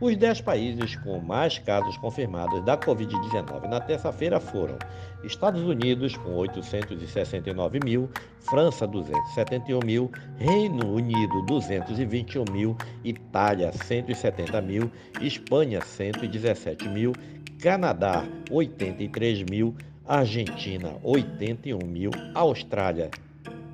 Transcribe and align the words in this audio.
Os 0.00 0.16
10 0.16 0.40
países 0.40 0.96
com 0.96 1.20
mais 1.20 1.58
casos 1.58 1.96
confirmados 1.96 2.64
da 2.64 2.76
Covid-19 2.76 3.68
na 3.68 3.80
terça-feira 3.80 4.40
foram 4.40 4.76
Estados 5.22 5.62
Unidos, 5.62 6.16
com 6.16 6.34
869 6.34 7.80
mil, 7.84 8.10
França, 8.40 8.84
271 8.84 9.78
mil, 9.84 10.10
Reino 10.36 10.94
Unido, 10.94 11.42
221 11.46 12.44
mil, 12.52 12.76
Itália, 13.04 13.72
170 13.72 14.60
mil, 14.62 14.90
Espanha, 15.20 15.80
117 15.80 16.88
mil, 16.88 17.12
Canadá, 17.60 18.24
83 18.50 19.44
mil, 19.50 19.76
Argentina, 20.08 20.96
81 21.02 21.86
mil, 21.86 22.10
Austrália, 22.34 23.10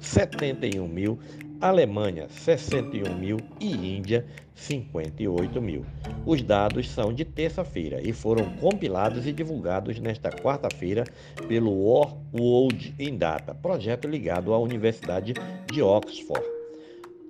71 0.00 0.88
mil, 0.88 1.16
Alemanha 1.60 2.26
61 2.28 3.14
mil 3.16 3.38
e 3.60 3.96
Índia 3.96 4.26
58 4.52 5.62
mil. 5.62 5.86
Os 6.26 6.42
dados 6.42 6.90
são 6.90 7.14
de 7.14 7.24
terça-feira 7.24 8.00
e 8.02 8.12
foram 8.12 8.50
compilados 8.56 9.28
e 9.28 9.32
divulgados 9.32 10.00
nesta 10.00 10.28
quarta-feira 10.28 11.04
pelo 11.46 11.70
World 11.70 12.94
in 12.98 13.16
Data, 13.16 13.54
projeto 13.54 14.08
ligado 14.08 14.52
à 14.52 14.58
Universidade 14.58 15.34
de 15.72 15.82
Oxford. 15.82 16.44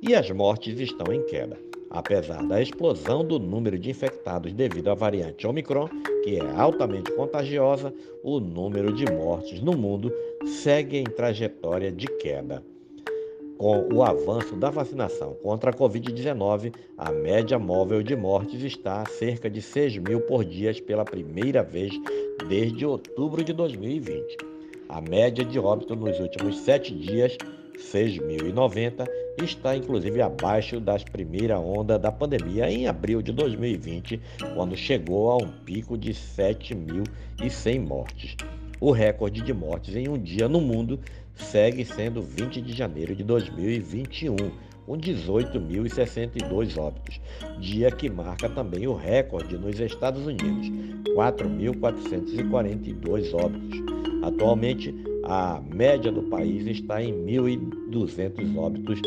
E 0.00 0.14
as 0.14 0.30
mortes 0.30 0.80
estão 0.80 1.12
em 1.12 1.22
queda. 1.26 1.73
Apesar 1.94 2.44
da 2.44 2.60
explosão 2.60 3.24
do 3.24 3.38
número 3.38 3.78
de 3.78 3.88
infectados 3.88 4.52
devido 4.52 4.90
à 4.90 4.94
variante 4.94 5.46
Omicron, 5.46 5.88
que 6.24 6.40
é 6.40 6.50
altamente 6.56 7.12
contagiosa, 7.12 7.94
o 8.20 8.40
número 8.40 8.92
de 8.92 9.04
mortes 9.12 9.60
no 9.60 9.76
mundo 9.76 10.12
segue 10.44 10.96
em 10.96 11.04
trajetória 11.04 11.92
de 11.92 12.08
queda. 12.18 12.64
Com 13.56 13.88
o 13.94 14.02
avanço 14.02 14.56
da 14.56 14.70
vacinação 14.70 15.34
contra 15.40 15.70
a 15.70 15.72
Covid-19, 15.72 16.74
a 16.98 17.12
média 17.12 17.60
móvel 17.60 18.02
de 18.02 18.16
mortes 18.16 18.60
está 18.64 19.02
a 19.02 19.06
cerca 19.06 19.48
de 19.48 19.62
6 19.62 19.98
mil 19.98 20.20
por 20.22 20.44
dia 20.44 20.74
pela 20.82 21.04
primeira 21.04 21.62
vez 21.62 21.92
desde 22.48 22.84
outubro 22.84 23.44
de 23.44 23.52
2020. 23.52 24.36
A 24.88 25.00
média 25.00 25.44
de 25.44 25.60
óbito 25.60 25.94
nos 25.94 26.18
últimos 26.18 26.58
sete 26.58 26.92
dias, 26.92 27.38
6.090, 27.78 29.06
está 29.42 29.76
inclusive 29.76 30.22
abaixo 30.22 30.80
das 30.80 31.04
primeira 31.04 31.58
onda 31.58 31.98
da 31.98 32.12
pandemia 32.12 32.70
em 32.70 32.86
abril 32.86 33.20
de 33.20 33.32
2020, 33.32 34.20
quando 34.54 34.76
chegou 34.76 35.30
a 35.30 35.36
um 35.36 35.48
pico 35.64 35.98
de 35.98 36.12
7.100 36.12 37.80
mortes. 37.80 38.36
O 38.80 38.90
recorde 38.90 39.40
de 39.40 39.52
mortes 39.52 39.94
em 39.96 40.08
um 40.08 40.18
dia 40.18 40.48
no 40.48 40.60
mundo 40.60 40.98
segue 41.34 41.84
sendo 41.84 42.22
20 42.22 42.60
de 42.60 42.72
janeiro 42.72 43.14
de 43.14 43.22
2021, 43.24 44.36
com 44.86 44.98
18.062 44.98 46.78
óbitos, 46.78 47.20
dia 47.58 47.90
que 47.90 48.10
marca 48.10 48.48
também 48.48 48.86
o 48.86 48.94
recorde 48.94 49.56
nos 49.56 49.80
Estados 49.80 50.26
Unidos, 50.26 50.70
4.442 51.14 53.34
óbitos. 53.34 53.80
Atualmente, 54.22 54.94
a 55.26 55.60
média 55.72 56.12
do 56.12 56.22
país 56.24 56.66
está 56.66 57.02
em 57.02 57.12
1.200 57.24 58.56
óbitos 58.56 59.00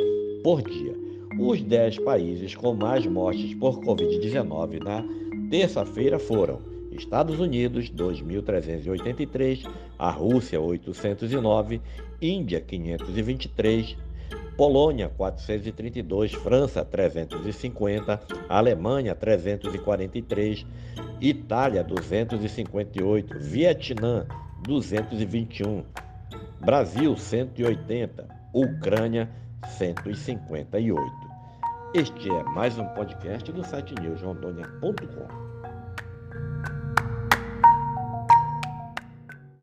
por 0.44 0.62
dia. 0.62 0.96
Os 1.40 1.62
10 1.62 2.00
países 2.00 2.56
com 2.56 2.74
mais 2.74 3.06
mortes 3.06 3.54
por 3.56 3.80
Covid-19 3.82 4.84
na 4.84 5.04
terça-feira 5.50 6.18
foram 6.18 6.60
Estados 6.92 7.40
Unidos 7.40 7.92
2.383, 7.92 9.70
a 10.00 10.10
Rússia 10.10 10.60
809, 10.60 11.80
Índia 12.20 12.60
523, 12.60 13.96
Polônia 14.58 15.10
432, 15.16 16.34
França 16.34 16.84
350, 16.84 18.20
Alemanha 18.50 19.14
343, 19.14 20.66
Itália 21.22 21.84
258, 21.84 23.38
Vietnã 23.40 24.26
221, 24.64 25.84
Brasil 26.60 27.16
180, 27.16 28.28
Ucrânia 28.54 29.30
158. 29.78 31.02
Este 31.94 32.30
é 32.30 32.44
mais 32.44 32.78
um 32.78 32.86
podcast 32.90 33.52
do 33.52 33.64
site 33.64 33.94
newsrondônia.com. 34.02 35.57